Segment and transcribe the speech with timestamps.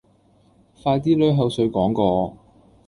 [0.81, 2.35] 快啲 𦧲 口水講過